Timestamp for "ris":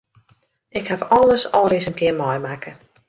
1.71-1.87